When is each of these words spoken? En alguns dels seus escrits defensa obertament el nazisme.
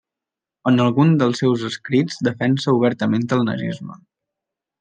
En 0.69 0.79
alguns 0.85 1.19
dels 1.23 1.43
seus 1.43 1.67
escrits 1.69 2.19
defensa 2.31 2.75
obertament 2.81 3.31
el 3.39 3.49
nazisme. 3.51 4.03